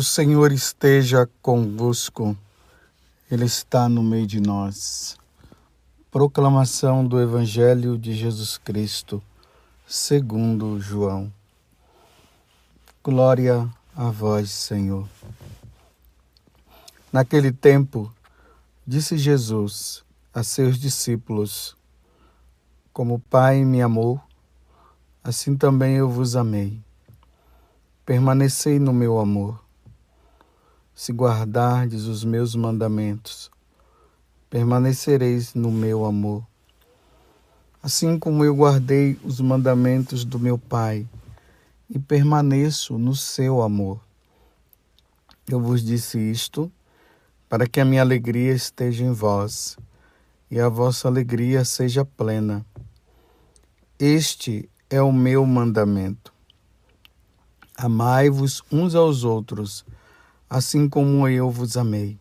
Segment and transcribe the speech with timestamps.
[0.00, 2.34] O Senhor esteja convosco,
[3.30, 5.18] Ele está no meio de nós.
[6.10, 9.22] Proclamação do Evangelho de Jesus Cristo,
[9.86, 11.30] segundo João.
[13.04, 15.06] Glória a vós, Senhor.
[17.12, 18.10] Naquele tempo,
[18.86, 21.76] disse Jesus a seus discípulos:
[22.90, 24.18] Como o Pai me amou,
[25.22, 26.80] assim também eu vos amei.
[28.06, 29.68] Permanecei no meu amor
[31.00, 33.50] se guardardes os meus mandamentos,
[34.50, 36.46] permanecereis no meu amor.
[37.82, 41.08] Assim como eu guardei os mandamentos do meu Pai
[41.88, 43.98] e permaneço no seu amor.
[45.48, 46.70] Eu vos disse isto
[47.48, 49.78] para que a minha alegria esteja em vós
[50.50, 52.62] e a vossa alegria seja plena.
[53.98, 56.30] Este é o meu mandamento.
[57.74, 59.82] Amai-vos uns aos outros
[60.50, 62.18] assim como eu vos amei.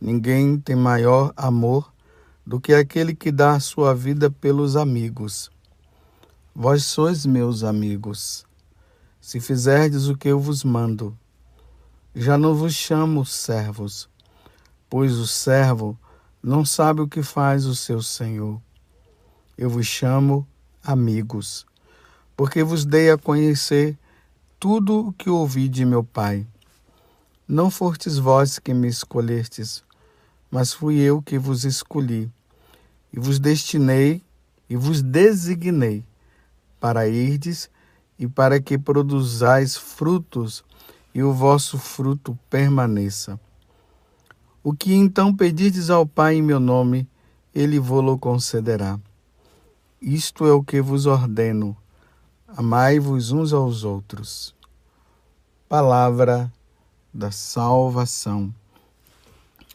[0.00, 1.92] Ninguém tem maior amor
[2.46, 5.50] do que aquele que dá a sua vida pelos amigos.
[6.54, 8.46] Vós sois meus amigos,
[9.20, 11.18] se fizerdes o que eu vos mando.
[12.14, 14.08] Já não vos chamo servos,
[14.88, 15.98] pois o servo
[16.40, 18.62] não sabe o que faz o seu senhor.
[19.58, 20.46] Eu vos chamo
[20.82, 21.66] amigos,
[22.36, 23.98] porque vos dei a conhecer
[24.60, 26.46] tudo o que ouvi de meu Pai.
[27.52, 29.82] Não fostes vós que me escolhestes,
[30.48, 32.30] mas fui eu que vos escolhi,
[33.12, 34.22] e vos destinei
[34.68, 36.04] e vos designei
[36.78, 37.68] para irdes
[38.16, 40.62] e para que produzais frutos
[41.12, 43.38] e o vosso fruto permaneça.
[44.62, 47.08] O que então pedirdes ao Pai em meu nome,
[47.52, 48.96] ele vô-lo concederá.
[50.00, 51.76] Isto é o que vos ordeno:
[52.46, 54.54] amai-vos uns aos outros.
[55.68, 56.48] Palavra
[57.12, 58.54] da salvação.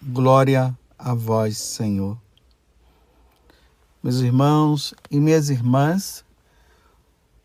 [0.02, 2.17] Glória a vós, Senhor.
[4.02, 6.23] Meus irmãos e minhas irmãs,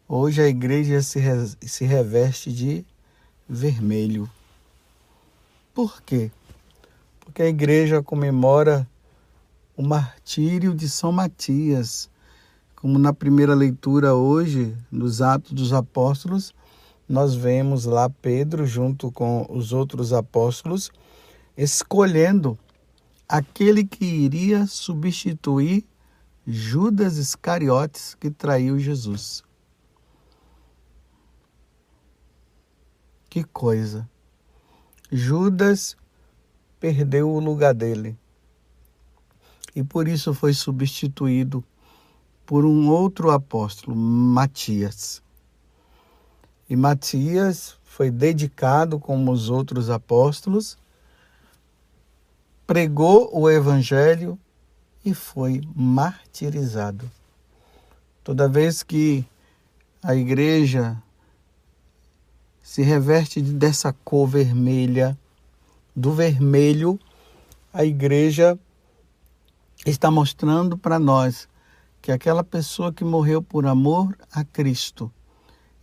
[0.06, 1.32] hoje a igreja se, re,
[1.62, 2.84] se reveste de
[3.48, 4.30] vermelho.
[5.74, 6.30] Por quê?
[7.18, 8.86] Porque a igreja comemora
[9.76, 12.10] o martírio de São Matias,
[12.76, 16.54] como na primeira leitura hoje, nos Atos dos Apóstolos,
[17.10, 20.92] nós vemos lá Pedro, junto com os outros apóstolos,
[21.56, 22.56] escolhendo
[23.28, 25.84] aquele que iria substituir
[26.46, 29.42] Judas Iscariotes, que traiu Jesus.
[33.28, 34.08] Que coisa!
[35.10, 35.96] Judas
[36.78, 38.16] perdeu o lugar dele
[39.74, 41.64] e por isso foi substituído
[42.46, 45.20] por um outro apóstolo, Matias.
[46.70, 50.78] E Matias foi dedicado como os outros apóstolos,
[52.64, 54.38] pregou o evangelho
[55.04, 57.10] e foi martirizado.
[58.22, 59.26] Toda vez que
[60.00, 60.96] a igreja
[62.62, 65.18] se reveste dessa cor vermelha,
[65.96, 67.00] do vermelho,
[67.72, 68.56] a igreja
[69.84, 71.48] está mostrando para nós
[72.00, 75.12] que aquela pessoa que morreu por amor a Cristo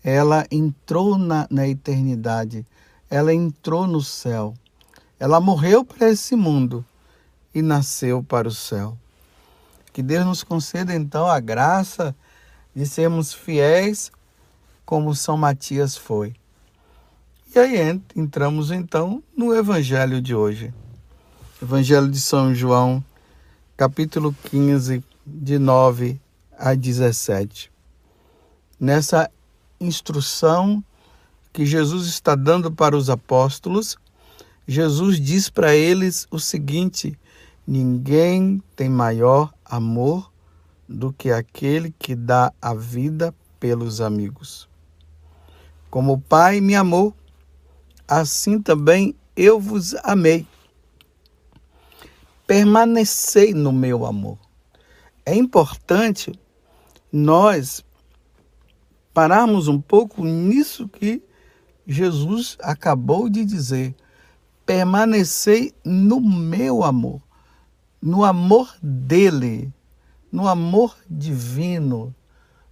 [0.09, 2.65] ela entrou na, na eternidade,
[3.09, 4.53] ela entrou no céu.
[5.19, 6.85] Ela morreu para esse mundo
[7.53, 8.97] e nasceu para o céu.
[9.91, 12.15] Que Deus nos conceda então a graça
[12.73, 14.09] de sermos fiéis
[14.85, 16.33] como São Matias foi.
[17.53, 20.73] E aí entramos então no Evangelho de hoje.
[21.61, 23.03] Evangelho de São João,
[23.75, 26.17] capítulo 15, de 9
[26.57, 27.69] a 17.
[28.79, 29.29] Nessa
[29.79, 30.83] instrução
[31.53, 33.97] que Jesus está dando para os apóstolos,
[34.67, 37.17] Jesus diz para eles o seguinte:
[37.65, 40.31] ninguém tem maior amor
[40.87, 44.67] do que aquele que dá a vida pelos amigos.
[45.89, 47.13] Como o Pai me amou,
[48.07, 50.45] assim também eu vos amei.
[52.45, 54.37] Permanecei no meu amor.
[55.25, 56.31] É importante
[57.11, 57.83] nós
[59.17, 61.23] pararmos um pouco nisso que
[61.87, 63.95] Jesus acabou de dizer.
[64.63, 67.19] Permanecei no meu amor,
[67.99, 69.73] no amor dele,
[70.31, 72.13] no amor divino,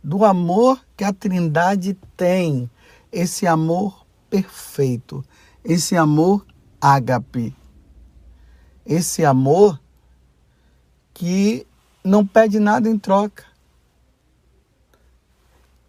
[0.03, 2.69] do amor que a Trindade tem,
[3.11, 5.25] esse amor perfeito,
[5.63, 6.45] esse amor
[6.79, 7.55] ágape,
[8.85, 9.81] esse amor
[11.11, 11.65] que
[12.03, 13.54] não pede nada em troca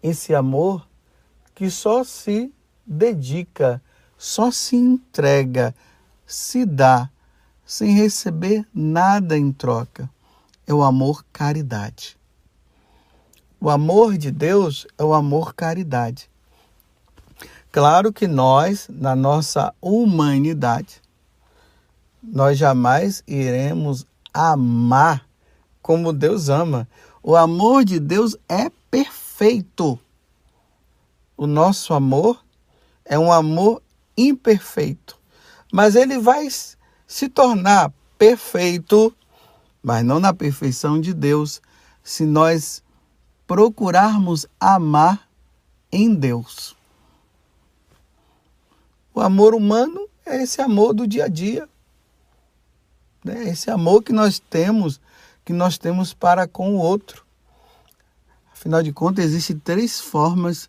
[0.01, 0.87] esse amor
[1.53, 2.51] que só se
[2.85, 3.81] dedica
[4.17, 5.75] só se entrega,
[6.25, 7.09] se dá,
[7.65, 10.09] sem receber nada em troca.
[10.65, 12.17] É o amor caridade.
[13.59, 16.29] O amor de Deus é o amor caridade.
[17.71, 21.01] Claro que nós, na nossa humanidade,
[22.23, 25.25] nós jamais iremos amar
[25.81, 26.87] como Deus ama.
[27.21, 29.26] O amor de Deus é perfeito.
[31.37, 32.43] O nosso amor
[33.05, 33.83] é um amor
[34.17, 35.15] imperfeito,
[35.71, 36.47] mas ele vai
[37.05, 39.15] se tornar perfeito,
[39.83, 41.61] mas não na perfeição de Deus,
[42.03, 42.81] se nós
[43.45, 45.29] procurarmos amar
[45.91, 46.75] em Deus.
[49.13, 51.69] O amor humano é esse amor do dia a dia.
[53.23, 53.49] Né?
[53.49, 54.99] Esse amor que nós temos,
[55.45, 57.26] que nós temos para com o outro.
[58.59, 60.67] Afinal de contas, existem três formas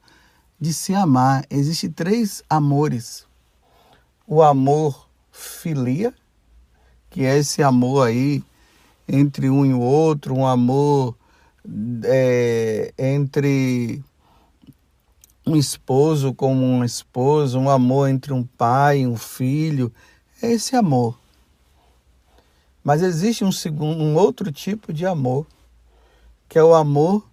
[0.61, 1.47] de se amar.
[1.49, 3.27] Existem três amores.
[4.27, 6.13] O amor filia,
[7.09, 8.45] que é esse amor aí
[9.09, 11.17] entre um e o outro, um amor
[12.05, 14.05] é, entre
[15.47, 19.91] um esposo com uma esposa, um amor entre um pai e um filho.
[20.43, 21.19] É esse amor.
[22.85, 25.47] Mas existe um, segundo, um outro tipo de amor,
[26.47, 27.27] que é o amor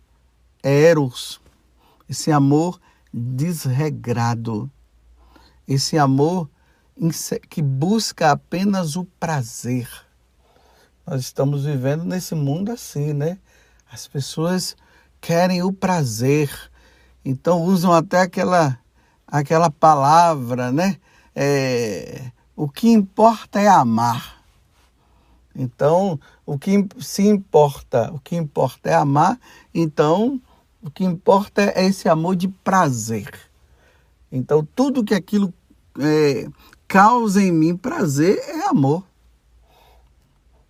[0.65, 1.39] eros,
[2.09, 2.81] esse amor
[3.13, 4.69] desregrado,
[5.67, 6.49] esse amor
[7.49, 9.87] que busca apenas o prazer.
[11.05, 13.37] Nós estamos vivendo nesse mundo assim, né?
[13.91, 14.75] As pessoas
[15.21, 16.49] querem o prazer,
[17.23, 18.79] então usam até aquela,
[19.27, 20.97] aquela palavra, né?
[21.35, 24.43] É, o que importa é amar.
[25.55, 29.39] Então, o que se importa, o que importa é amar,
[29.73, 30.41] então
[30.85, 33.27] o que importa é esse amor de prazer.
[34.31, 35.51] Então, tudo que aquilo
[35.99, 36.47] é,
[36.87, 39.03] causa em mim prazer é amor.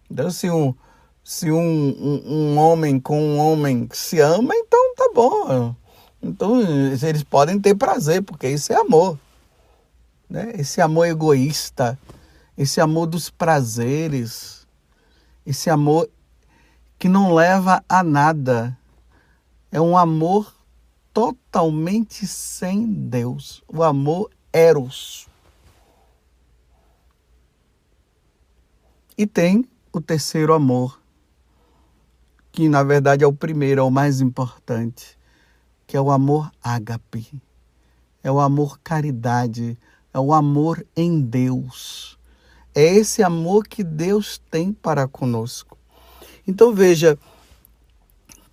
[0.10, 0.74] Então, se um,
[1.22, 5.76] se um, um, um, homem com um homem se ama, então tá bom.
[6.22, 9.20] Então, eles podem ter prazer, porque isso é amor.
[10.30, 10.54] Né?
[10.58, 12.00] Esse amor egoísta,
[12.58, 14.66] esse amor dos prazeres,
[15.46, 16.10] esse amor
[16.98, 18.78] que não leva a nada.
[19.72, 20.54] É um amor
[21.14, 23.64] totalmente sem Deus.
[23.68, 25.28] O amor eros.
[29.18, 31.00] E tem o terceiro amor,
[32.52, 35.18] que na verdade é o primeiro, é o mais importante,
[35.88, 37.42] que é o amor ágape.
[38.22, 39.78] É o amor caridade,
[40.14, 42.18] é o amor em Deus.
[42.74, 45.78] É esse amor que Deus tem para conosco.
[46.48, 47.18] Então veja,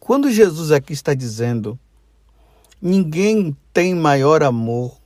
[0.04, 1.78] quando Jesus aqui está dizendo:
[2.80, 4.98] ninguém tem maior amor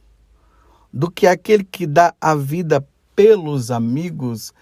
[0.90, 2.82] do que aquele que dá a vida
[3.14, 4.54] pelos amigos,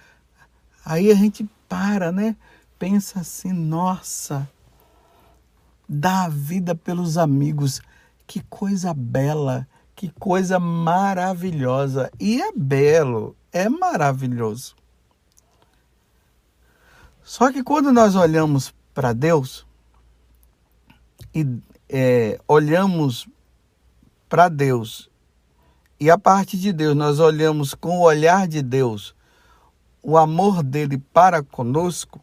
[0.84, 2.34] aí a gente para, né?
[2.76, 4.50] Pensa assim, nossa,
[5.88, 7.80] dá a vida pelos amigos,
[8.26, 12.10] que coisa bela, que coisa maravilhosa.
[12.18, 14.74] E é belo, é maravilhoso.
[17.22, 19.64] Só que quando nós olhamos para Deus
[21.34, 21.46] e
[21.88, 23.26] é, olhamos
[24.28, 25.10] para Deus
[25.98, 29.14] e a parte de Deus nós olhamos com o olhar de Deus,
[30.02, 32.20] o amor dele para conosco,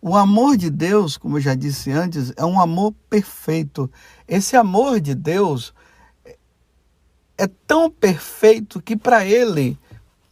[0.00, 3.90] o amor de Deus, como eu já disse antes, é um amor perfeito.
[4.26, 5.72] Esse amor de Deus
[7.38, 9.78] é tão perfeito que para ele,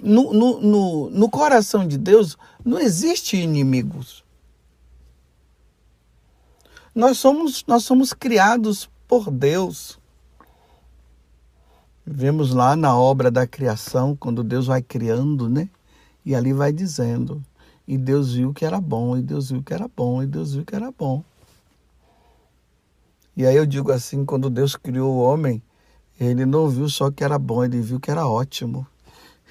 [0.02, 4.24] no, no, no, no coração de Deus, não existe inimigos.
[6.94, 9.98] Nós somos, nós somos criados por Deus.
[12.04, 15.70] Vemos lá na obra da criação, quando Deus vai criando, né?
[16.24, 17.42] E ali vai dizendo:
[17.86, 20.64] E Deus viu que era bom, e Deus viu que era bom, e Deus viu
[20.64, 21.24] que era bom.
[23.34, 25.62] E aí eu digo assim: quando Deus criou o homem,
[26.20, 28.86] ele não viu só que era bom, ele viu que era ótimo.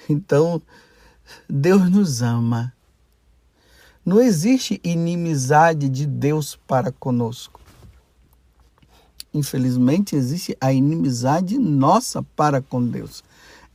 [0.08, 0.60] Então,
[1.48, 2.72] Deus nos ama.
[4.04, 7.60] Não existe inimizade de Deus para conosco.
[9.32, 13.22] Infelizmente, existe a inimizade nossa para com Deus.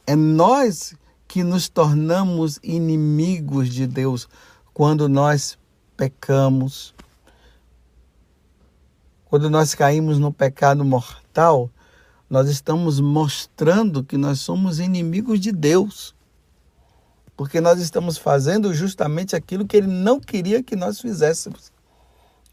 [0.05, 0.93] É nós
[1.27, 4.27] que nos tornamos inimigos de Deus
[4.74, 5.57] quando nós
[5.96, 6.93] pecamos.
[9.25, 11.69] Quando nós caímos no pecado mortal,
[12.29, 16.13] nós estamos mostrando que nós somos inimigos de Deus
[17.38, 21.72] porque nós estamos fazendo justamente aquilo que ele não queria que nós fizéssemos.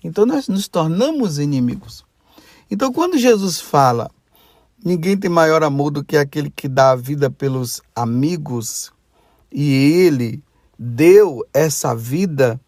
[0.05, 2.05] Então nós nos tornamos inimigos.
[2.71, 4.09] Então quando Jesus fala,
[4.85, 8.93] Ninguém tem maior amor do que aquele que dá a vida pelos amigos.
[9.51, 10.45] E ele
[10.79, 12.61] deu essa vida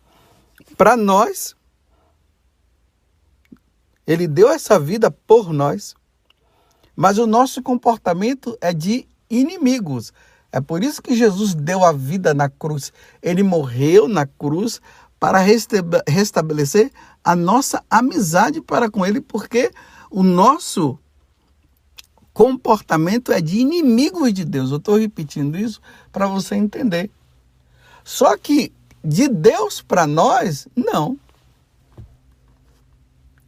[0.79, 1.55] para nós.
[4.07, 5.95] Ele deu essa vida por nós.
[6.97, 10.11] Mas o nosso comportamento é de inimigos.
[10.57, 12.91] É por isso que Jesus deu a vida na cruz.
[13.23, 14.81] Ele morreu na cruz
[15.21, 15.39] para
[16.09, 16.91] restabelecer
[17.23, 19.71] a nossa amizade para com Ele, porque
[20.11, 20.99] o nosso
[22.33, 24.71] comportamento é de inimigos de Deus.
[24.71, 25.79] Eu estou repetindo isso
[26.11, 27.11] para você entender.
[28.03, 28.73] Só que
[29.05, 31.19] de Deus para nós, não.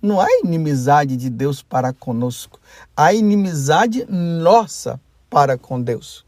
[0.03, 2.61] Não há inimizade de Deus para conosco.
[2.95, 5.01] Há inimizade nossa
[5.31, 6.28] para com Deus.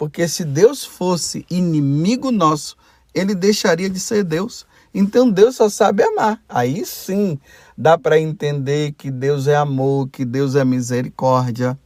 [0.00, 2.74] Porque se Deus fosse inimigo nosso,
[3.12, 4.66] ele deixaria de ser Deus.
[4.94, 6.42] Então Deus só sabe amar.
[6.48, 7.38] Aí sim
[7.76, 11.78] dá para entender que Deus é amor, que Deus é misericórdia.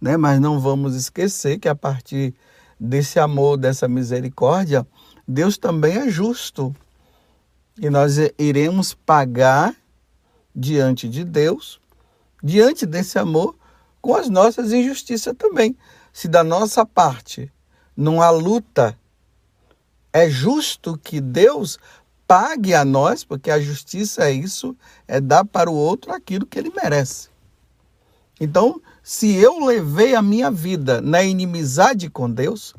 [0.00, 0.16] Né?
[0.16, 2.32] Mas não vamos esquecer que a partir
[2.78, 4.86] desse amor, dessa misericórdia,
[5.26, 6.72] Deus também é justo.
[7.76, 9.74] E nós iremos pagar
[10.54, 11.80] diante de Deus,
[12.40, 13.56] diante desse amor,
[14.00, 15.76] com as nossas injustiças também
[16.14, 17.52] se da nossa parte
[17.96, 18.96] não há luta,
[20.12, 21.76] é justo que Deus
[22.24, 24.76] pague a nós, porque a justiça é isso,
[25.08, 27.28] é dar para o outro aquilo que ele merece.
[28.40, 32.74] Então, se eu levei a minha vida na inimizade com Deus,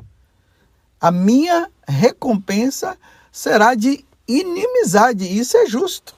[0.98, 2.96] a minha recompensa
[3.30, 5.26] será de inimizade.
[5.26, 6.14] Isso é justo.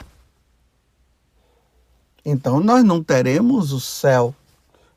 [2.25, 4.33] Então, nós não teremos o céu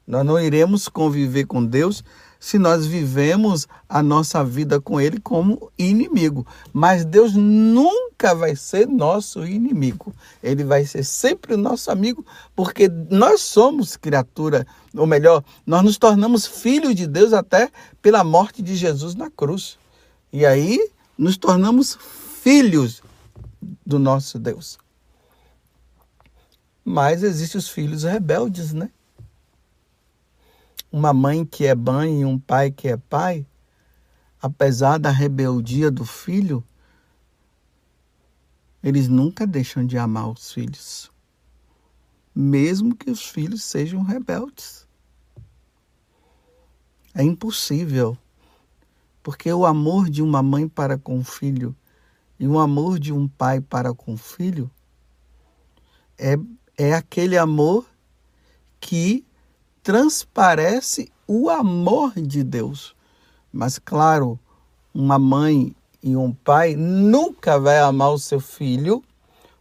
[0.05, 2.03] nós não iremos conviver com Deus
[2.41, 6.45] se nós vivemos a nossa vida com Ele como inimigo.
[6.73, 10.11] Mas Deus nunca vai ser nosso inimigo.
[10.41, 14.65] Ele vai ser sempre o nosso amigo, porque nós somos criatura,
[14.95, 17.69] ou melhor, nós nos tornamos filhos de Deus até
[18.01, 19.77] pela morte de Jesus na cruz.
[20.33, 21.95] E aí nos tornamos
[22.41, 23.03] filhos
[23.85, 24.79] do nosso Deus.
[26.83, 28.89] Mas existem os filhos rebeldes, né?
[30.91, 33.45] Uma mãe que é mãe e um pai que é pai,
[34.41, 36.63] apesar da rebeldia do filho,
[38.83, 41.11] eles nunca deixam de amar os filhos,
[42.35, 44.87] mesmo que os filhos sejam rebeldes.
[47.13, 48.17] É impossível,
[49.21, 51.75] porque o amor de uma mãe para com o filho
[52.39, 54.71] e o amor de um pai para com o filho
[56.17, 56.35] é,
[56.77, 57.85] é aquele amor
[58.79, 59.23] que
[59.83, 62.95] transparece o amor de Deus.
[63.51, 64.39] Mas, claro,
[64.93, 69.03] uma mãe e um pai nunca vai amar o seu filho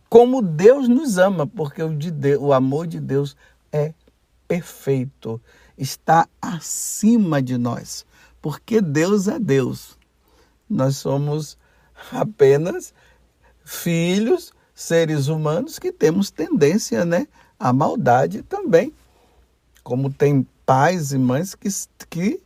[0.08, 3.36] como Deus nos ama, porque o, de Deus, o amor de Deus
[3.70, 3.94] é
[4.48, 5.40] perfeito,
[5.78, 8.04] está acima de nós,
[8.42, 9.96] porque Deus é Deus.
[10.68, 11.56] Nós somos
[12.10, 12.92] apenas
[13.64, 18.92] filhos, seres humanos que temos tendência, né, à maldade também
[19.90, 21.68] como tem pais e mães que,
[22.08, 22.40] que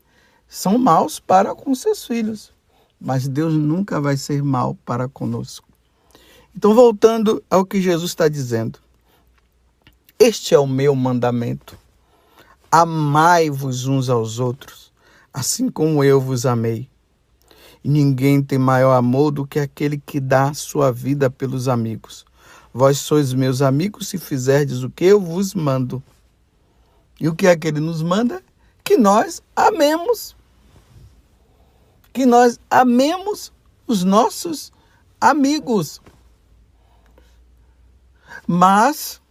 [0.49, 2.51] são maus para com seus filhos.
[2.99, 5.69] Mas Deus nunca vai ser mal para conosco.
[6.57, 8.79] Então, voltando ao que Jesus está dizendo.
[10.19, 11.77] Este é o meu mandamento.
[12.73, 14.91] Amai-vos uns aos outros,
[15.31, 16.89] assim como eu vos amei.
[17.85, 22.25] E ninguém tem maior amor do que aquele que dá sua vida pelos amigos.
[22.73, 26.03] Vós sois meus amigos se fizerdes o que eu vos mando.
[27.25, 28.43] E o que é que ele nos manda?
[28.85, 30.37] Que nós amemos.
[32.13, 33.51] Que nós amemos
[33.87, 34.71] os nossos
[35.19, 36.03] amigos.
[38.47, 39.23] Mas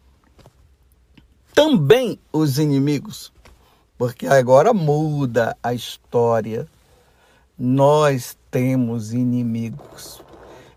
[1.54, 3.32] também os inimigos.
[3.96, 6.68] Porque agora muda a história.
[7.56, 10.20] Nós temos inimigos.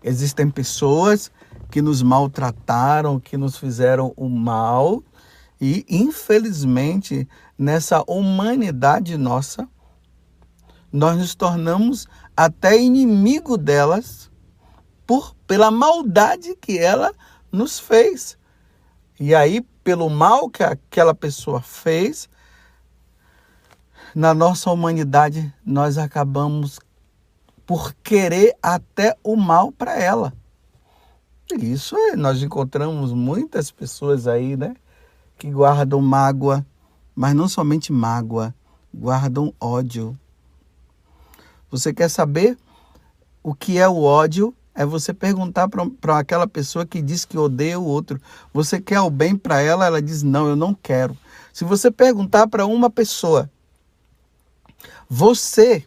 [0.03, 1.31] Existem pessoas
[1.71, 5.01] que nos maltrataram, que nos fizeram o mal
[5.59, 9.67] e, infelizmente, nessa humanidade nossa,
[10.91, 14.31] nós nos tornamos até inimigo delas
[15.05, 17.13] por pela maldade que ela
[17.51, 18.37] nos fez.
[19.19, 22.29] E aí, pelo mal que aquela pessoa fez,
[24.13, 26.79] na nossa humanidade, nós acabamos
[27.65, 30.33] por querer até o mal para ela.
[31.55, 34.75] Isso é, nós encontramos muitas pessoas aí, né?
[35.37, 36.65] Que guardam mágoa,
[37.15, 38.53] mas não somente mágoa,
[38.93, 40.17] guardam ódio.
[41.69, 42.57] Você quer saber
[43.43, 44.53] o que é o ódio?
[44.73, 48.21] É você perguntar para aquela pessoa que diz que odeia o outro.
[48.53, 51.17] Você quer o bem para ela, ela diz: Não, eu não quero.
[51.51, 53.49] Se você perguntar para uma pessoa,
[55.09, 55.83] você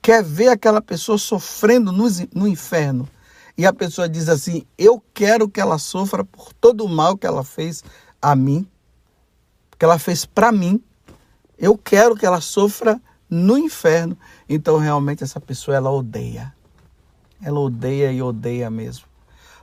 [0.00, 3.08] quer ver aquela pessoa sofrendo no, no inferno?
[3.56, 7.26] E a pessoa diz assim: Eu quero que ela sofra por todo o mal que
[7.26, 7.82] ela fez
[8.20, 8.66] a mim,
[9.78, 10.82] que ela fez para mim.
[11.56, 14.16] Eu quero que ela sofra no inferno.
[14.48, 16.54] Então, realmente, essa pessoa ela odeia.
[17.42, 19.06] Ela odeia e odeia mesmo.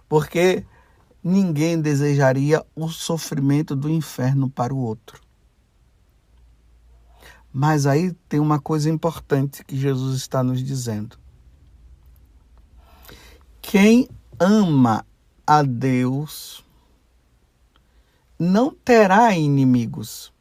[0.07, 0.65] Porque
[1.23, 5.21] ninguém desejaria o sofrimento do inferno para o outro.
[7.51, 11.17] Mas aí tem uma coisa importante que Jesus está nos dizendo.
[13.61, 15.05] Quem ama
[15.47, 16.64] a Deus
[18.39, 20.31] não terá inimigos.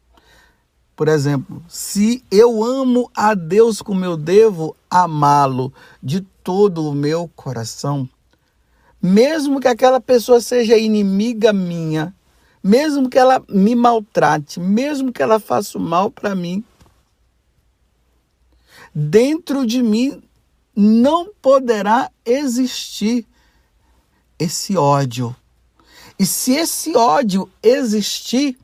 [0.95, 7.29] Por exemplo, se eu amo a Deus como eu devo amá-lo de todo o meu
[7.35, 8.07] coração,
[9.01, 12.15] mesmo que aquela pessoa seja inimiga minha,
[12.63, 16.63] mesmo que ela me maltrate, mesmo que ela faça mal para mim,
[18.93, 20.23] dentro de mim
[20.75, 23.25] não poderá existir
[24.39, 25.35] esse ódio.
[26.17, 28.57] E se esse ódio existir,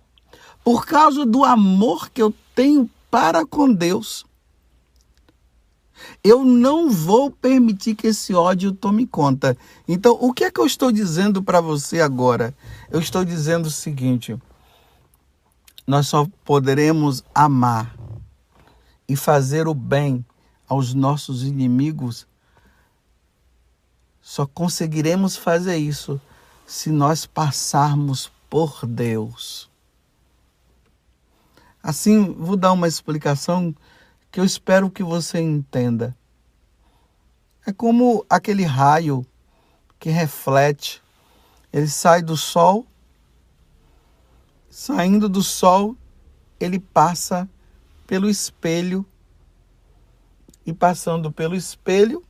[0.63, 4.25] por causa do amor que eu tenho para com Deus,
[6.23, 9.57] eu não vou permitir que esse ódio tome conta.
[9.87, 12.55] Então, o que é que eu estou dizendo para você agora?
[12.89, 14.37] Eu estou dizendo o seguinte:
[15.85, 17.95] nós só poderemos amar
[19.07, 20.25] e fazer o bem
[20.67, 22.25] aos nossos inimigos.
[24.21, 26.21] Só conseguiremos fazer isso
[26.65, 29.69] se nós passarmos por Deus.
[31.83, 33.75] Assim, vou dar uma explicação
[34.31, 36.15] que eu espero que você entenda.
[37.65, 39.25] É como aquele raio
[39.99, 41.01] que reflete,
[41.71, 42.85] ele sai do sol,
[44.69, 45.95] saindo do sol,
[46.59, 47.49] ele passa
[48.07, 49.05] pelo espelho
[50.65, 52.23] e passando pelo espelho,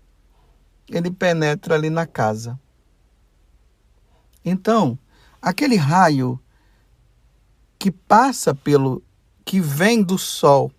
[0.88, 2.60] ele penetra ali na casa.
[4.44, 4.98] Então,
[5.42, 6.40] aquele raio
[7.78, 9.04] que passa pelo
[9.44, 10.72] que vem do sol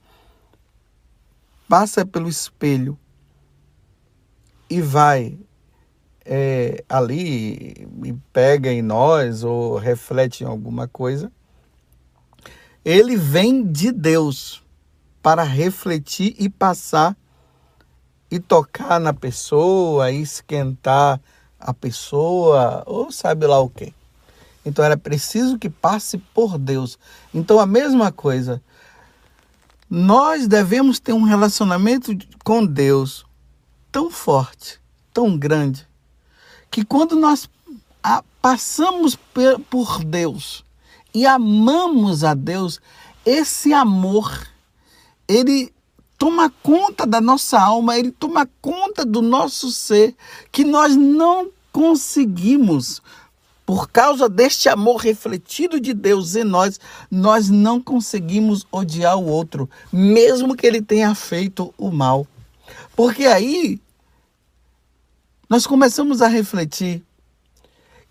[1.68, 2.98] passa pelo espelho
[4.68, 5.38] e vai
[6.24, 11.32] é, ali e pega em nós ou reflete em alguma coisa,
[12.84, 14.62] ele vem de Deus
[15.22, 17.16] para refletir e passar
[18.30, 21.20] e tocar na pessoa, esquentar
[21.62, 23.94] a pessoa, ou sabe lá o que.
[24.64, 26.98] Então era preciso que passe por Deus.
[27.32, 28.62] Então a mesma coisa,
[29.88, 33.24] nós devemos ter um relacionamento com Deus
[33.90, 34.80] tão forte,
[35.12, 35.86] tão grande,
[36.70, 37.48] que quando nós
[38.40, 39.16] passamos
[39.70, 40.64] por Deus
[41.14, 42.80] e amamos a Deus,
[43.24, 44.46] esse amor,
[45.28, 45.71] ele
[46.22, 50.14] toma conta da nossa alma, ele toma conta do nosso ser,
[50.52, 53.02] que nós não conseguimos
[53.66, 56.78] por causa deste amor refletido de Deus em nós,
[57.10, 62.24] nós não conseguimos odiar o outro, mesmo que ele tenha feito o mal.
[62.94, 63.80] Porque aí
[65.50, 67.02] nós começamos a refletir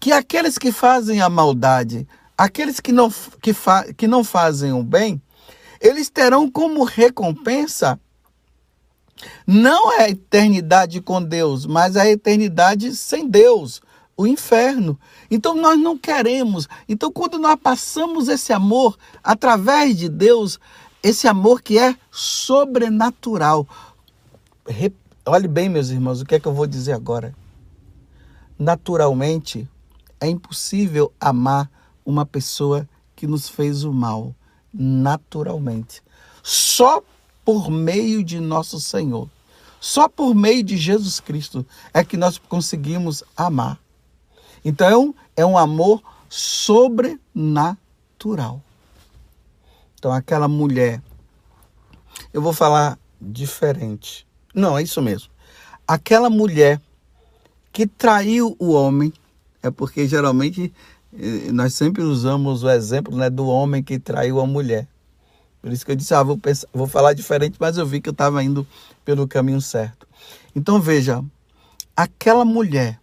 [0.02, 2.06] que aqueles que fazem a maldade,
[2.38, 3.10] aqueles que não,
[3.42, 5.22] que, fa, que não fazem o bem,
[5.82, 8.00] eles terão como recompensa
[9.46, 13.82] não a eternidade com Deus, mas a eternidade sem Deus
[14.16, 15.00] o inferno.
[15.30, 16.68] Então nós não queremos.
[16.88, 20.60] Então quando nós passamos esse amor através de Deus,
[21.02, 23.68] esse amor que é sobrenatural.
[25.26, 27.36] Olhe bem, meus irmãos, o que é que eu vou dizer agora?
[28.58, 29.68] Naturalmente,
[30.20, 31.70] é impossível amar
[32.06, 34.36] uma pessoa que nos fez o mal.
[34.74, 36.02] Naturalmente.
[36.44, 37.04] Só
[37.44, 39.28] por meio de nosso Senhor.
[39.80, 43.80] Só por meio de Jesus Cristo é que nós conseguimos amar.
[44.64, 48.62] Então, é um amor sobrenatural.
[49.96, 51.02] Então, aquela mulher,
[52.32, 54.26] eu vou falar diferente.
[54.54, 55.32] Não, é isso mesmo.
[55.88, 56.80] Aquela mulher
[57.74, 59.12] que traiu o homem,
[59.64, 60.72] é porque geralmente
[61.52, 64.88] nós sempre usamos o exemplo né, do homem que traiu a mulher.
[65.62, 68.10] Por isso que eu disse, ah, vou, pensar, vou falar diferente, mas eu vi que
[68.10, 68.66] eu estava indo
[69.06, 70.08] pelo caminho certo.
[70.56, 71.24] Então veja,
[71.96, 73.00] aquela mulher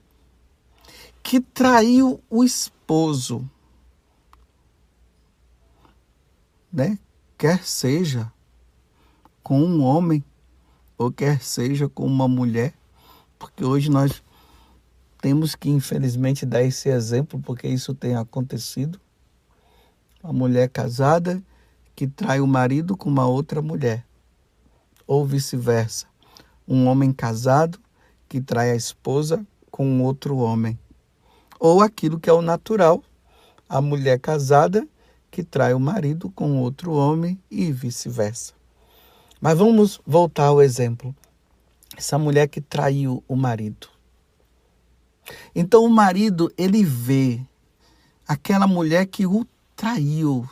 [1.23, 3.49] que traiu o esposo,
[6.73, 6.99] né?
[7.37, 8.33] Quer seja
[9.43, 10.25] com um homem
[10.97, 12.75] ou quer seja com uma mulher,
[13.39, 14.23] porque hoje nós
[15.21, 19.01] temos que infelizmente dar esse exemplo porque isso tem acontecido.
[20.23, 21.43] A mulher casada
[21.95, 24.05] que trai o marido com uma outra mulher.
[25.07, 26.07] Ou vice-versa.
[26.67, 27.81] Um homem casado
[28.29, 30.79] que trai a esposa com outro homem.
[31.59, 33.03] Ou aquilo que é o natural,
[33.69, 34.87] a mulher casada
[35.31, 38.53] que trai o marido com outro homem e vice-versa.
[39.41, 41.15] Mas vamos voltar ao exemplo.
[41.97, 43.98] Essa mulher que traiu o marido.
[45.55, 47.41] Então o marido, ele vê
[48.27, 50.49] aquela mulher que o traiu.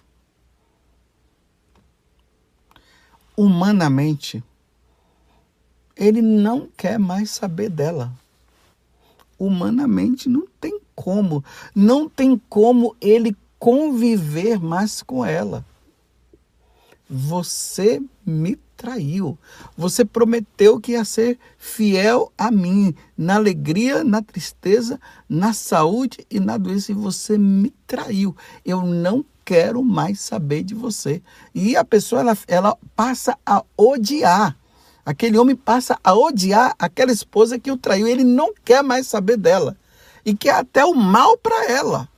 [3.37, 4.43] Humanamente,
[5.97, 8.13] ele não quer mais saber dela.
[9.39, 15.65] Humanamente não tem como, não tem como ele conviver mais com ela.
[17.09, 19.39] Você me traiu.
[19.77, 26.39] Você prometeu que ia ser fiel a mim, na alegria, na tristeza, na saúde e
[26.39, 28.37] na doença, e você me traiu.
[28.65, 31.23] Eu não quero mais saber de você.
[31.55, 34.57] E a pessoa ela, ela passa a odiar.
[35.05, 38.09] Aquele homem passa a odiar aquela esposa que o traiu.
[38.09, 39.77] Ele não quer mais saber dela.
[40.25, 42.09] E quer até o mal para ela.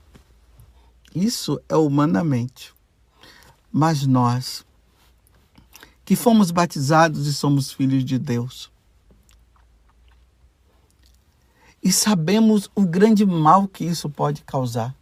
[1.14, 2.72] Isso é humanamente.
[3.70, 4.64] Mas nós,
[6.08, 8.72] que fomos batizados e somos filhos de Deus,
[11.82, 14.96] e sabemos o grande mal que isso pode causar.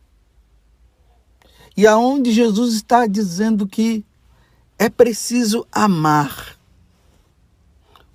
[1.77, 4.05] E aonde Jesus está dizendo que
[4.77, 6.59] é preciso amar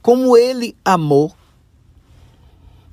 [0.01, 1.33] como ele amou.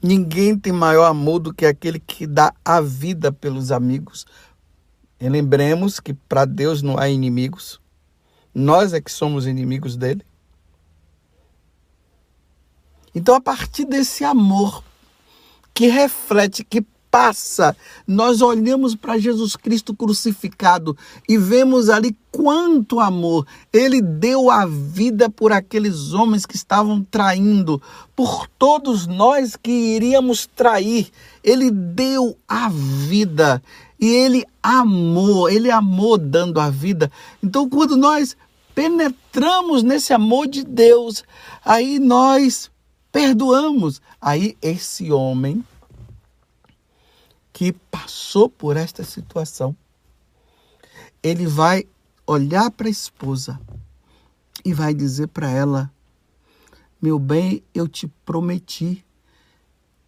[0.01, 4.25] Ninguém tem maior amor do que aquele que dá a vida pelos amigos.
[5.19, 7.81] E lembremos que para Deus não há inimigos.
[8.59, 10.23] Nós é que somos inimigos dele.
[13.15, 14.83] Então, a partir desse amor
[15.73, 20.97] que reflete, que passa, nós olhamos para Jesus Cristo crucificado
[21.29, 23.47] e vemos ali quanto amor.
[23.73, 27.81] Ele deu a vida por aqueles homens que estavam traindo,
[28.17, 31.09] por todos nós que iríamos trair.
[31.45, 33.63] Ele deu a vida
[34.01, 37.11] e ele amou, ele amou dando a vida.
[37.41, 38.37] Então, quando nós
[38.79, 41.25] penetramos nesse amor de Deus,
[41.65, 42.71] aí nós
[43.11, 44.01] perdoamos.
[44.21, 45.65] Aí esse homem
[47.53, 49.77] que passou por esta situação,
[51.21, 51.89] ele vai
[52.25, 53.61] olhar para a esposa
[54.65, 55.91] e vai dizer para ela:
[57.03, 59.05] Meu bem, eu te prometi.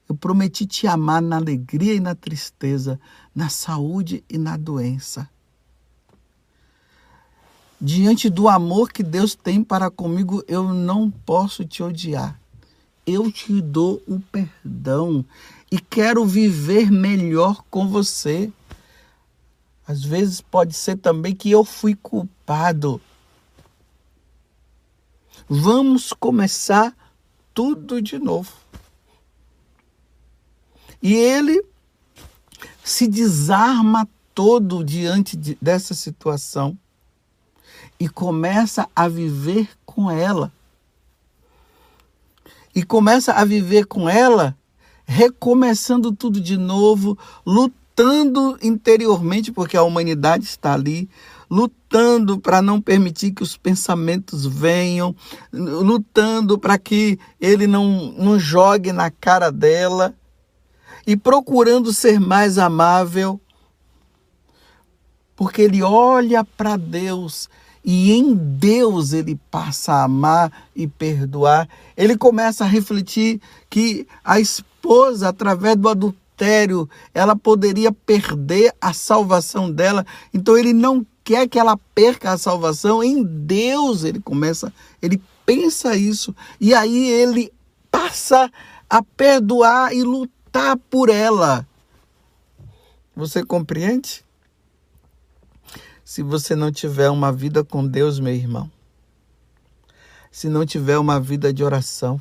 [0.08, 3.00] Eu prometi te amar na alegria e na tristeza,
[3.34, 5.28] na saúde e na doença.
[7.82, 12.38] Diante do amor que Deus tem para comigo, eu não posso te odiar.
[13.06, 15.24] Eu te dou o perdão
[15.72, 18.52] e quero viver melhor com você.
[19.88, 23.00] Às vezes pode ser também que eu fui culpado.
[25.48, 26.94] Vamos começar
[27.54, 28.52] tudo de novo.
[31.02, 31.64] E ele
[32.84, 36.78] se desarma todo diante de, dessa situação
[38.00, 40.50] e começa a viver com ela.
[42.74, 44.56] E começa a viver com ela
[45.04, 51.10] recomeçando tudo de novo, lutando interiormente, porque a humanidade está ali,
[51.50, 55.14] lutando para não permitir que os pensamentos venham,
[55.52, 60.14] lutando para que ele não, não jogue na cara dela
[61.04, 63.40] e procurando ser mais amável,
[65.34, 67.48] porque ele olha para Deus
[67.84, 71.68] e em Deus ele passa a amar e perdoar.
[71.96, 79.70] Ele começa a refletir que a esposa, através do adultério, ela poderia perder a salvação
[79.70, 80.06] dela.
[80.32, 83.02] Então ele não quer que ela perca a salvação.
[83.02, 87.52] Em Deus ele começa, ele pensa isso e aí ele
[87.90, 88.50] passa
[88.88, 91.66] a perdoar e lutar por ela.
[93.16, 94.24] Você compreende?
[96.10, 98.68] Se você não tiver uma vida com Deus, meu irmão,
[100.28, 102.20] se não tiver uma vida de oração,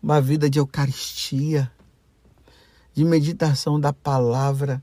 [0.00, 1.68] uma vida de Eucaristia,
[2.94, 4.80] de meditação da palavra,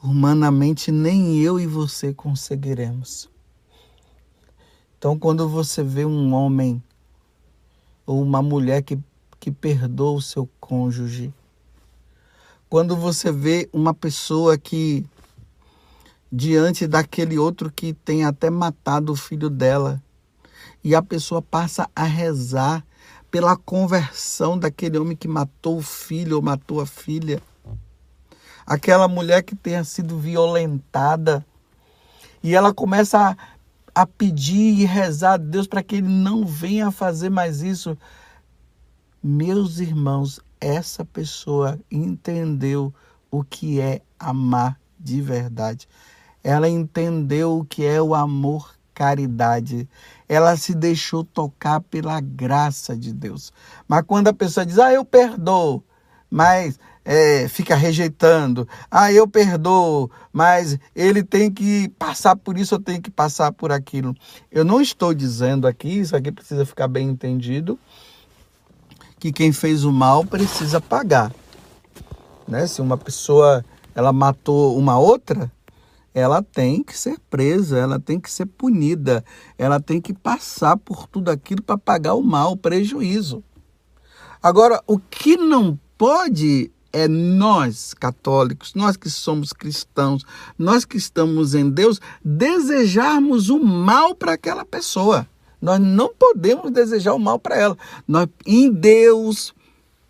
[0.00, 3.28] humanamente nem eu e você conseguiremos.
[4.96, 6.80] Então, quando você vê um homem
[8.06, 8.96] ou uma mulher que,
[9.40, 11.34] que perdoa o seu cônjuge,
[12.70, 15.04] quando você vê uma pessoa que,
[16.30, 20.00] diante daquele outro que tem até matado o filho dela,
[20.82, 22.86] e a pessoa passa a rezar
[23.28, 27.42] pela conversão daquele homem que matou o filho ou matou a filha.
[28.64, 31.44] aquela mulher que tenha sido violentada,
[32.40, 33.36] e ela começa a,
[34.02, 37.98] a pedir e rezar a Deus para que ele não venha fazer mais isso.
[39.20, 42.92] Meus irmãos, essa pessoa entendeu
[43.30, 45.88] o que é amar de verdade.
[46.42, 49.88] Ela entendeu o que é o amor caridade.
[50.28, 53.52] Ela se deixou tocar pela graça de Deus.
[53.88, 55.82] Mas quando a pessoa diz, ah, eu perdoo,
[56.30, 62.78] mas é, fica rejeitando, ah, eu perdoo, mas ele tem que passar por isso, eu
[62.78, 64.14] tenho que passar por aquilo.
[64.50, 67.78] Eu não estou dizendo aqui, isso aqui precisa ficar bem entendido,
[69.20, 71.30] que quem fez o mal precisa pagar.
[72.48, 72.66] Né?
[72.66, 73.62] Se uma pessoa
[73.94, 75.52] ela matou uma outra,
[76.14, 79.22] ela tem que ser presa, ela tem que ser punida,
[79.58, 83.44] ela tem que passar por tudo aquilo para pagar o mal, o prejuízo.
[84.42, 90.24] Agora, o que não pode é nós, católicos, nós que somos cristãos,
[90.58, 95.26] nós que estamos em Deus, desejarmos o mal para aquela pessoa.
[95.60, 97.78] Nós não podemos desejar o mal para ela.
[98.08, 99.54] Nós, em Deus,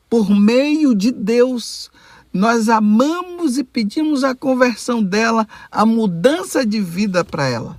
[0.09, 1.91] por meio de Deus,
[2.33, 7.79] nós amamos e pedimos a conversão dela, a mudança de vida para ela.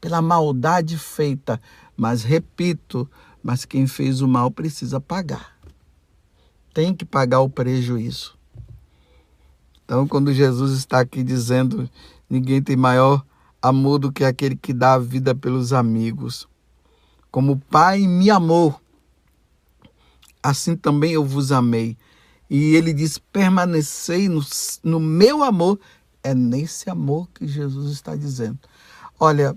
[0.00, 1.60] Pela maldade feita.
[1.96, 3.08] Mas repito,
[3.42, 5.56] mas quem fez o mal precisa pagar.
[6.74, 8.36] Tem que pagar o prejuízo.
[9.84, 11.88] Então, quando Jesus está aqui dizendo:
[12.28, 13.24] ninguém tem maior
[13.68, 16.48] amor do que aquele que dá a vida pelos amigos.
[17.30, 18.80] Como o Pai me amou,
[20.42, 21.96] assim também eu vos amei.
[22.48, 24.40] E ele diz: permanecei no,
[24.82, 25.78] no meu amor.
[26.22, 28.58] É nesse amor que Jesus está dizendo.
[29.18, 29.56] Olha,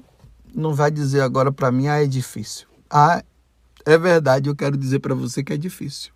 [0.54, 2.68] não vai dizer agora para mim, ah, é difícil.
[2.88, 3.24] Ah,
[3.86, 6.12] é verdade, eu quero dizer para você que é difícil.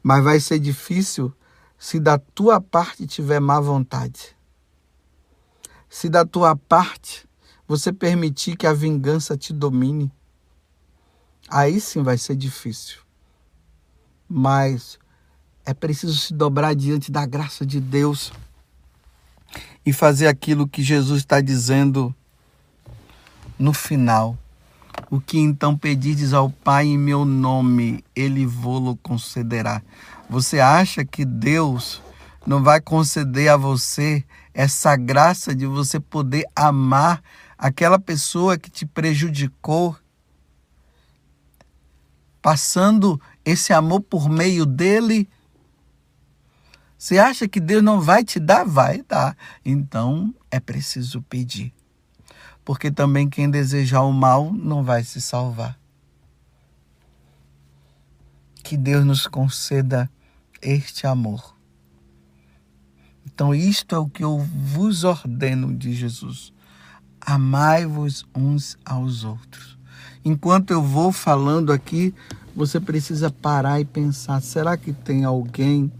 [0.00, 1.32] Mas vai ser difícil
[1.76, 4.36] se da tua parte tiver má vontade.
[5.90, 7.28] Se da tua parte
[7.68, 10.10] você permitir que a vingança te domine.
[11.48, 13.10] Aí sim vai ser difícil
[14.30, 14.96] mas
[15.66, 18.32] é preciso se dobrar diante da graça de Deus
[19.84, 22.14] e fazer aquilo que Jesus está dizendo
[23.58, 24.38] no final.
[25.10, 29.82] O que então pedires ao Pai em meu nome, Ele vou-lo concederá.
[30.28, 32.00] Você acha que Deus
[32.46, 37.22] não vai conceder a você essa graça de você poder amar
[37.56, 39.96] aquela pessoa que te prejudicou,
[42.40, 45.28] passando esse amor por meio dele.
[46.96, 48.64] Você acha que Deus não vai te dar?
[48.64, 49.36] Vai dar.
[49.64, 51.72] Então é preciso pedir.
[52.64, 55.78] Porque também quem desejar o mal não vai se salvar.
[58.62, 60.10] Que Deus nos conceda
[60.62, 61.59] este amor.
[63.40, 66.52] Então, isto é o que eu vos ordeno de Jesus.
[67.18, 69.78] Amai-vos uns aos outros.
[70.22, 72.14] Enquanto eu vou falando aqui,
[72.54, 75.90] você precisa parar e pensar: será que tem alguém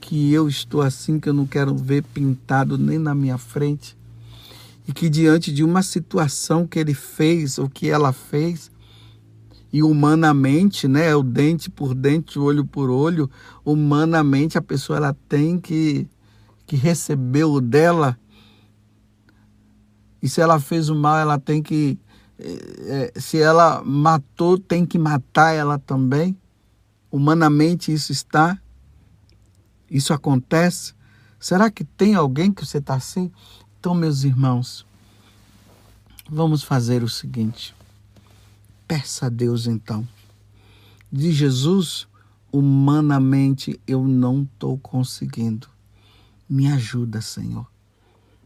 [0.00, 3.96] que eu estou assim que eu não quero ver pintado nem na minha frente?
[4.88, 8.72] E que diante de uma situação que ele fez ou que ela fez,
[9.72, 13.30] e humanamente, né, o dente por dente, olho por olho,
[13.64, 16.08] humanamente a pessoa ela tem que
[16.66, 18.18] que receber o dela.
[20.22, 21.98] E se ela fez o mal, ela tem que
[22.38, 26.36] é, é, se ela matou, tem que matar ela também.
[27.10, 28.60] Humanamente isso está.
[29.90, 30.94] Isso acontece.
[31.40, 33.32] Será que tem alguém que você está assim?
[33.80, 34.86] Então, meus irmãos,
[36.28, 37.74] vamos fazer o seguinte.
[38.88, 40.08] Peça a Deus então.
[41.12, 42.08] De Jesus,
[42.50, 45.68] humanamente eu não estou conseguindo.
[46.48, 47.66] Me ajuda, Senhor.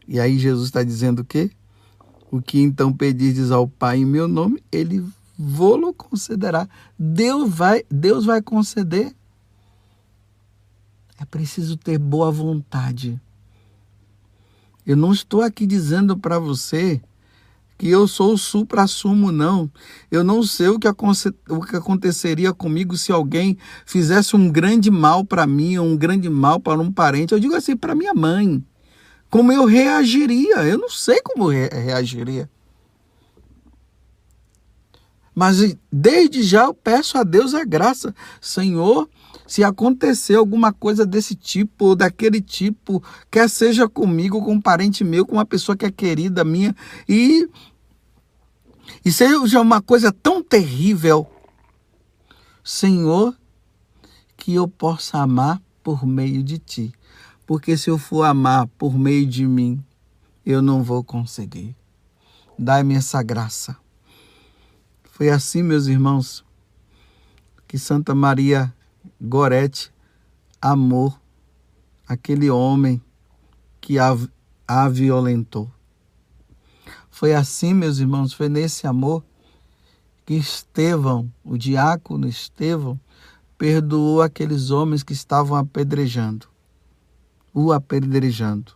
[0.05, 1.49] E aí Jesus está dizendo o quê?
[2.29, 5.05] O que então pedirdes ao Pai em meu nome, ele
[5.37, 6.67] vou-lo concederá.
[6.99, 9.15] Deus vai, Deus vai conceder.
[11.17, 13.21] É preciso ter boa vontade.
[14.85, 17.01] Eu não estou aqui dizendo para você
[17.77, 19.69] que eu sou o supra-sumo, não.
[20.11, 25.25] Eu não sei o que, o que aconteceria comigo se alguém fizesse um grande mal
[25.25, 27.33] para mim, ou um grande mal para um parente.
[27.33, 28.63] Eu digo assim, para minha mãe
[29.33, 30.57] como eu reagiria.
[30.57, 32.47] Eu não sei como re reagiria.
[35.33, 38.13] Mas desde já eu peço a Deus a graça.
[38.39, 39.09] Senhor,
[39.47, 45.03] se acontecer alguma coisa desse tipo ou daquele tipo, quer seja comigo, com um parente
[45.03, 46.75] meu, com uma pessoa que é querida minha,
[47.07, 47.49] e,
[49.03, 51.27] e seja uma coisa tão terrível,
[52.63, 53.35] Senhor,
[54.37, 56.93] que eu possa amar por meio de ti.
[57.45, 59.83] Porque se eu for amar por meio de mim,
[60.45, 61.75] eu não vou conseguir.
[62.57, 63.75] Dai-me essa graça.
[65.03, 66.43] Foi assim, meus irmãos,
[67.67, 68.73] que Santa Maria
[69.25, 69.89] Gorete
[70.61, 71.17] amou
[72.05, 73.01] aquele homem
[73.79, 74.17] que a,
[74.67, 75.71] a violentou.
[77.09, 79.23] Foi assim, meus irmãos, foi nesse amor
[80.25, 82.99] que Estevão, o diácono Estevão,
[83.57, 86.49] perdoou aqueles homens que estavam apedrejando,
[87.53, 88.73] o apedrejando.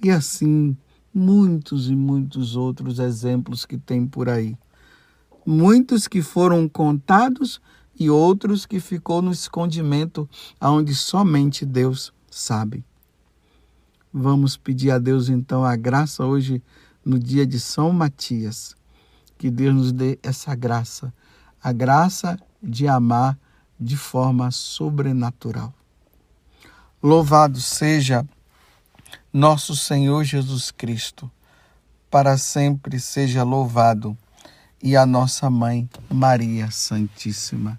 [0.00, 0.76] E assim,
[1.12, 4.56] muitos e muitos outros exemplos que tem por aí.
[5.44, 7.60] Muitos que foram contados
[8.00, 10.26] e outros que ficou no escondimento,
[10.58, 12.82] aonde somente Deus sabe.
[14.10, 16.62] Vamos pedir a Deus então a graça hoje
[17.04, 18.74] no dia de São Matias.
[19.36, 21.12] Que Deus nos dê essa graça,
[21.62, 23.38] a graça de amar
[23.78, 25.72] de forma sobrenatural.
[27.02, 28.26] Louvado seja
[29.30, 31.30] nosso Senhor Jesus Cristo,
[32.10, 34.16] para sempre seja louvado,
[34.82, 37.78] e a nossa mãe Maria Santíssima.